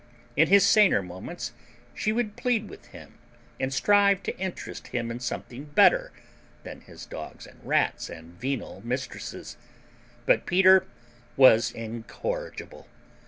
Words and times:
In 0.35 0.47
his 0.47 0.65
saner 0.65 1.03
moments 1.03 1.53
she 1.93 2.11
would 2.11 2.35
plead 2.35 2.71
with 2.71 2.87
him 2.87 3.19
and 3.59 3.71
strive 3.71 4.23
to 4.23 4.35
interest 4.39 4.87
him 4.87 5.11
in 5.11 5.19
something 5.19 5.65
better 5.65 6.11
than 6.63 6.81
his 6.81 7.05
dogs 7.05 7.45
and 7.45 7.59
rats 7.63 8.09
and 8.09 8.33
venal 8.33 8.81
mistresses; 8.83 9.57
but 10.25 10.47
Peter 10.47 10.87
was 11.37 11.71
incorrigible. 11.71 12.87